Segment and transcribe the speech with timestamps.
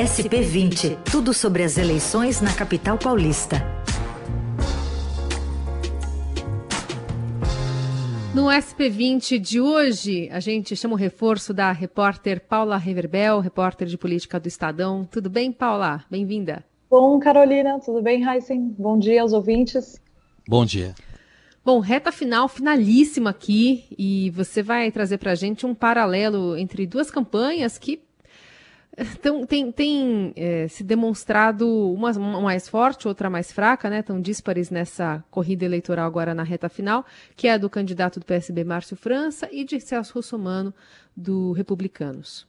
[0.00, 3.56] SP20, tudo sobre as eleições na capital paulista.
[8.34, 13.98] No SP20 de hoje, a gente chama o reforço da repórter Paula Reverbel, repórter de
[13.98, 15.04] política do Estadão.
[15.04, 16.02] Tudo bem, Paula?
[16.10, 16.64] Bem-vinda.
[16.88, 18.74] Bom, Carolina, tudo bem, Heisen?
[18.78, 20.00] Bom dia aos ouvintes.
[20.48, 20.94] Bom dia.
[21.62, 26.86] Bom, reta final, finalíssima aqui, e você vai trazer para a gente um paralelo entre
[26.86, 28.00] duas campanhas que
[29.00, 34.02] então, tem, tem é, se demonstrado uma, uma, mais forte, outra mais fraca, né?
[34.02, 38.26] Tão díspares nessa corrida eleitoral agora na reta final, que é a do candidato do
[38.26, 40.74] PSB, Márcio França, e de Celso Russomano,
[41.16, 42.46] do Republicanos.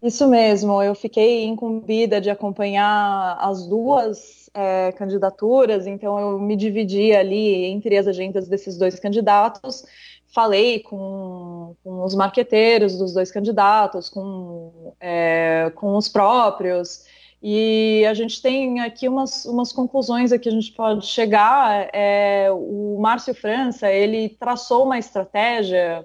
[0.00, 7.12] Isso mesmo, eu fiquei incumbida de acompanhar as duas é, candidaturas, então eu me dividi
[7.12, 9.84] ali entre as agendas desses dois candidatos
[10.32, 17.04] falei com, com os marqueteiros dos dois candidatos, com, é, com os próprios,
[17.42, 21.88] e a gente tem aqui umas, umas conclusões a que a gente pode chegar.
[21.92, 26.04] É, o Márcio França, ele traçou uma estratégia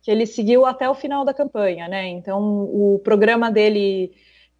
[0.00, 2.06] que ele seguiu até o final da campanha, né?
[2.08, 4.12] Então, o programa dele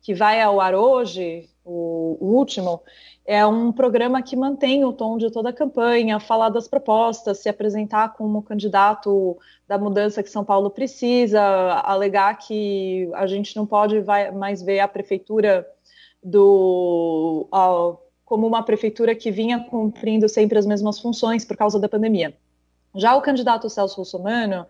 [0.03, 2.83] que vai ao ar hoje, o, último,
[3.27, 7.49] é um programa que mantém o tom de toda a campanha, falar das propostas, se
[7.49, 11.43] apresentar como candidato da mudança que São Paulo precisa,
[11.85, 14.03] alegar que a gente não pode
[14.35, 15.67] mais ver a prefeitura
[16.23, 21.89] do a, como uma prefeitura que vinha cumprindo sempre as mesmas funções por causa da
[21.89, 22.35] pandemia.
[22.95, 24.67] Já o candidato Celso Russomano,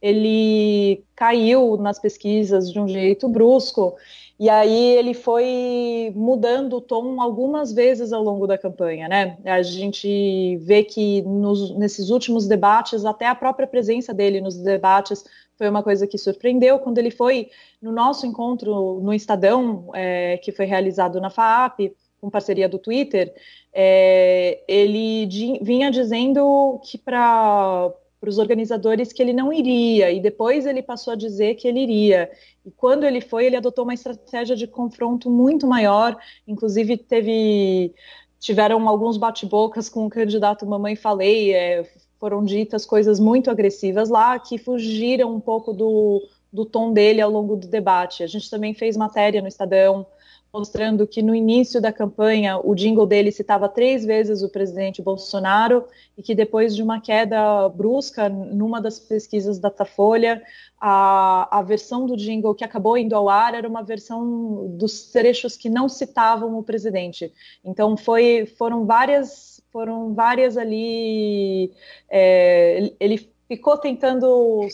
[0.00, 3.94] ele caiu nas pesquisas de um jeito brusco
[4.42, 9.38] e aí ele foi mudando o tom algumas vezes ao longo da campanha, né?
[9.44, 15.24] A gente vê que nos, nesses últimos debates, até a própria presença dele nos debates
[15.56, 20.50] foi uma coisa que surpreendeu quando ele foi no nosso encontro no Estadão, é, que
[20.50, 23.32] foi realizado na FAAP, com parceria do Twitter,
[23.72, 25.28] é, ele
[25.62, 31.12] vinha dizendo que para para os organizadores que ele não iria, e depois ele passou
[31.12, 32.30] a dizer que ele iria.
[32.64, 36.16] E quando ele foi, ele adotou uma estratégia de confronto muito maior,
[36.46, 37.92] inclusive teve
[38.38, 41.84] tiveram alguns bate-bocas com o candidato Mamãe Falei, é,
[42.20, 46.22] foram ditas coisas muito agressivas lá, que fugiram um pouco do,
[46.52, 48.22] do tom dele ao longo do debate.
[48.22, 50.06] A gente também fez matéria no Estadão,
[50.52, 55.86] mostrando que no início da campanha o jingle dele citava três vezes o presidente Bolsonaro
[56.16, 60.42] e que depois de uma queda brusca numa das pesquisas da Datafolha,
[60.78, 65.56] a, a versão do jingle que acabou indo ao ar era uma versão dos trechos
[65.56, 67.32] que não citavam o presidente.
[67.64, 71.72] Então foi, foram várias, foram várias ali.
[72.10, 74.68] É, ele ficou tentando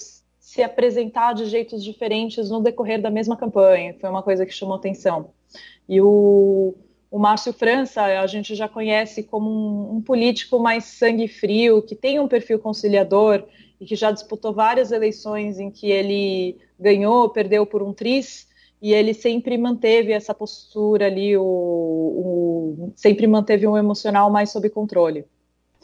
[0.49, 3.95] se apresentar de jeitos diferentes no decorrer da mesma campanha.
[4.01, 5.29] Foi uma coisa que chamou atenção.
[5.87, 6.75] E o,
[7.11, 11.95] o Márcio França, a gente já conhece como um, um, político mais sangue frio, que
[11.95, 13.45] tem um perfil conciliador
[13.79, 18.49] e que já disputou várias eleições em que ele ganhou, perdeu por um tris,
[18.81, 24.67] e ele sempre manteve essa postura ali, o, o sempre manteve um emocional mais sob
[24.71, 25.27] controle.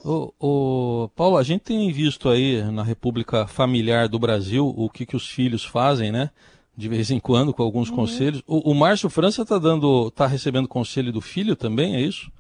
[0.05, 5.07] O, o, Paulo, a gente tem visto aí na República Familiar do Brasil o que,
[5.07, 6.31] que os filhos fazem, né?
[6.77, 7.97] de vez em quando com alguns uhum.
[7.97, 8.43] conselhos.
[8.47, 12.31] O, o Márcio França está dando, tá recebendo conselho do filho também, é isso?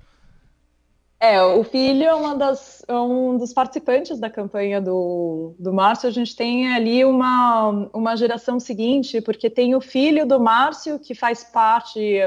[1.24, 6.06] É, o filho é uma das, é um dos participantes da campanha do, do Márcio.
[6.06, 11.14] A gente tem ali uma, uma geração seguinte, porque tem o filho do Márcio, que
[11.14, 12.18] faz parte,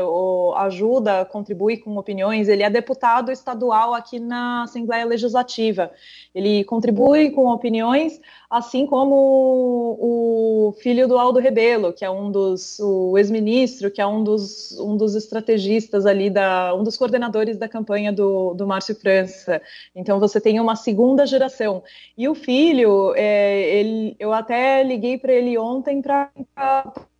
[0.56, 2.48] ajuda, contribui com opiniões.
[2.48, 5.92] Ele é deputado estadual aqui na Assembleia Legislativa.
[6.34, 8.20] Ele contribui com opiniões,
[8.50, 9.16] assim como
[10.00, 12.80] o filho do Aldo Rebelo, que é um dos,
[13.16, 18.12] ex-ministro, que é um dos, um dos estrategistas ali, da, um dos coordenadores da campanha
[18.12, 19.62] do, do Márcio Márcio França.
[19.96, 21.84] Então você tem uma segunda geração.
[22.18, 26.30] E o filho, é, ele, eu até liguei para ele ontem para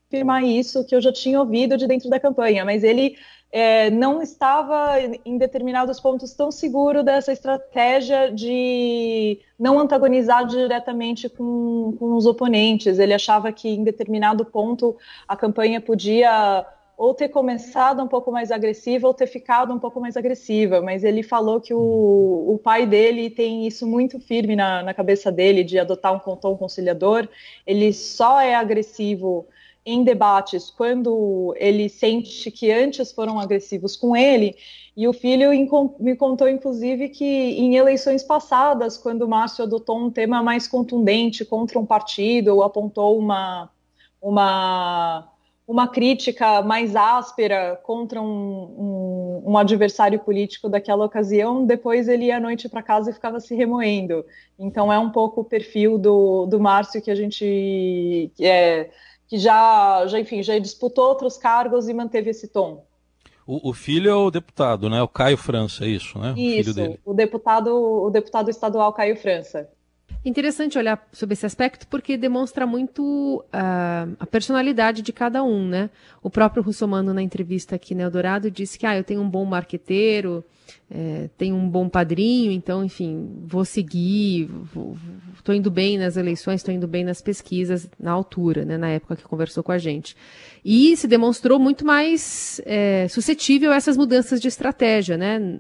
[0.08, 3.18] afirmar isso que eu já tinha ouvido de dentro da campanha, mas ele
[3.52, 11.96] é, não estava em determinados pontos tão seguro dessa estratégia de não antagonizar diretamente com,
[11.98, 13.00] com os oponentes.
[13.00, 14.98] Ele achava que em determinado ponto
[15.28, 16.66] a campanha podia
[16.98, 21.04] ou ter começado um pouco mais agressiva ou ter ficado um pouco mais agressiva, mas
[21.04, 25.64] ele falou que o, o pai dele tem isso muito firme na, na cabeça dele,
[25.64, 27.30] de adotar um tom conciliador,
[27.68, 29.48] ele só é agressivo
[29.86, 34.56] em debates quando ele sente que antes foram agressivos com ele,
[34.98, 35.52] e o filho
[36.00, 41.46] me contou, inclusive, que em eleições passadas, quando o Márcio adotou um tema mais contundente
[41.46, 43.70] contra um partido ou apontou uma,
[44.20, 45.32] uma
[45.68, 52.38] uma crítica mais áspera contra um, um, um, adversário político daquela ocasião, depois ele ia
[52.38, 54.26] à noite para casa e ficava se remoendo.
[54.58, 58.90] Então é um pouco o perfil do, do Márcio que a gente é,
[59.28, 62.86] que já, já, enfim, já disputou outros cargos e manteve esse tom.
[63.46, 65.02] O, o, filho é o deputado, né?
[65.02, 66.34] O Caio França, é isso, né?
[66.38, 69.70] Isso, o, o deputado, o deputado estadual Caio França.
[70.28, 75.90] Interessante olhar sobre esse aspecto porque demonstra muito uh, a personalidade de cada um, né?
[76.22, 79.46] O próprio Russomano, na entrevista aqui no Eldorado, disse que ah, eu tenho um bom
[79.46, 80.44] marqueteiro,
[80.90, 84.50] é, tenho um bom padrinho, então, enfim, vou seguir,
[85.36, 89.18] estou indo bem nas eleições, estou indo bem nas pesquisas, na altura, né, na época
[89.18, 90.16] que conversou com a gente.
[90.64, 95.60] E se demonstrou muito mais é, suscetível a essas mudanças de estratégia, né?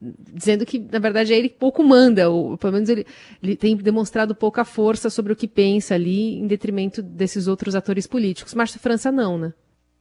[0.00, 3.06] Dizendo que, na verdade, é ele que pouco manda, ou pelo menos ele,
[3.42, 8.06] ele tem demonstrado pouca força sobre o que pensa ali, em detrimento desses outros atores
[8.06, 8.54] políticos.
[8.54, 9.54] Márcio França não, né?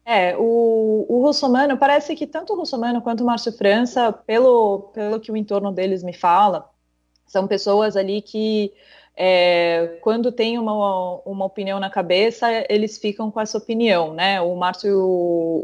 [0.06, 5.20] É, o, o Russomano, parece que tanto o Russomano quanto o Márcio França, pelo, pelo
[5.20, 6.70] que o entorno deles me fala,
[7.26, 8.74] são pessoas ali que,
[9.16, 14.42] é, quando tem uma, uma opinião na cabeça, eles ficam com essa opinião, né?
[14.42, 15.64] O Márcio o,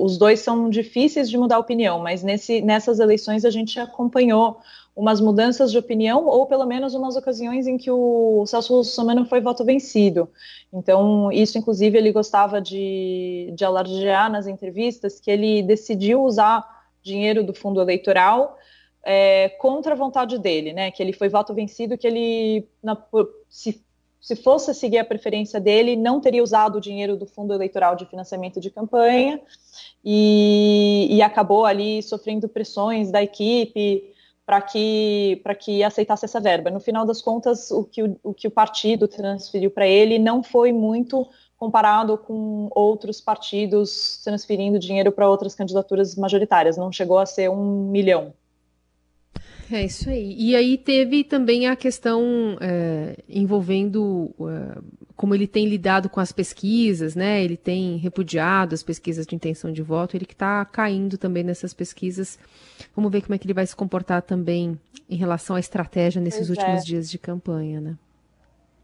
[0.00, 3.80] o, os dois são difíceis de mudar a opinião, mas nesse, nessas eleições a gente
[3.80, 4.60] acompanhou
[4.94, 9.40] umas mudanças de opinião, ou pelo menos umas ocasiões em que o Celso Russomano foi
[9.40, 10.28] voto vencido.
[10.70, 16.66] Então, isso, inclusive, ele gostava de, de alardear nas entrevistas, que ele decidiu usar
[17.02, 18.58] dinheiro do fundo eleitoral
[19.02, 20.90] é, contra a vontade dele, né?
[20.90, 22.96] Que ele foi voto vencido, que ele, na,
[23.48, 23.82] se,
[24.20, 28.06] se fosse seguir a preferência dele, não teria usado o dinheiro do fundo eleitoral de
[28.06, 29.40] financiamento de campanha
[30.04, 34.14] e, e acabou ali sofrendo pressões da equipe
[34.44, 36.70] para que, que aceitasse essa verba.
[36.70, 40.42] No final das contas, o que o, o, que o partido transferiu para ele não
[40.42, 41.26] foi muito
[41.56, 47.90] comparado com outros partidos transferindo dinheiro para outras candidaturas majoritárias, não chegou a ser um
[47.90, 48.32] milhão.
[49.72, 50.34] É isso aí.
[50.36, 54.78] E aí teve também a questão é, envolvendo é,
[55.14, 57.42] como ele tem lidado com as pesquisas, né?
[57.44, 61.72] Ele tem repudiado as pesquisas de intenção de voto, ele que está caindo também nessas
[61.72, 62.38] pesquisas.
[62.96, 64.78] Vamos ver como é que ele vai se comportar também
[65.08, 66.84] em relação à estratégia nesses pois últimos é.
[66.84, 67.96] dias de campanha, né?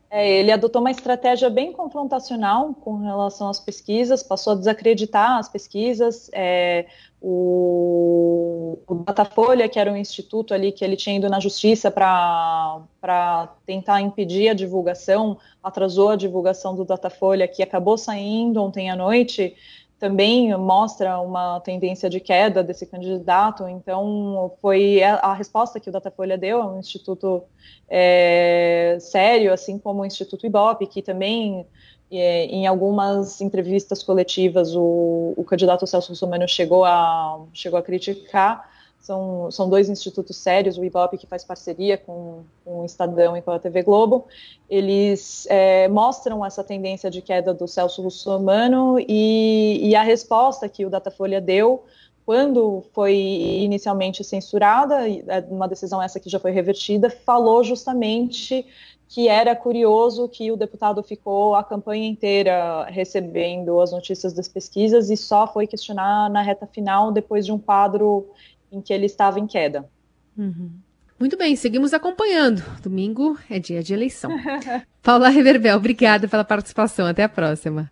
[0.09, 5.49] É, ele adotou uma estratégia bem confrontacional com relação às pesquisas, passou a desacreditar as
[5.49, 6.31] pesquisas.
[6.33, 6.87] É,
[7.21, 8.46] o,
[8.87, 14.01] o Datafolha, que era um instituto ali que ele tinha ido na justiça para tentar
[14.01, 19.55] impedir a divulgação, atrasou a divulgação do Datafolha, que acabou saindo ontem à noite
[19.99, 26.37] também mostra uma tendência de queda desse candidato, então foi a, resposta que o Datafolha
[26.37, 27.43] deu, é um instituto
[27.89, 31.67] é, sério, assim como o Instituto Ibope, que também
[32.11, 38.69] é, em algumas entrevistas coletivas o, o candidato Celso Russomano chegou a, chegou a criticar,
[39.07, 43.43] são, são dois institutos sérios, o IBOP, que faz parceria com, com o Estadão e
[43.43, 44.27] com a TV Globo,
[44.69, 50.85] eles é, mostram essa tendência de queda do Celso Russomano e, e a resposta que
[50.85, 51.85] o Datafolha deu
[52.25, 58.67] quando foi inicialmente censurada, é uma decisão essa que já foi revertida, falou justamente
[59.09, 65.11] que era curioso que o deputado ficou a campanha inteira recebendo as notícias das pesquisas
[65.11, 68.27] e só foi questionar na reta final depois de um quadro
[68.71, 69.89] em que ele estava em queda.
[70.37, 70.71] Uhum.
[71.19, 72.63] Muito bem, seguimos acompanhando.
[72.83, 74.31] Domingo é dia de eleição.
[75.03, 77.07] Paula Reverbel, obrigada pela participação.
[77.07, 77.91] Até a próxima.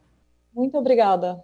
[0.54, 1.43] Muito obrigada.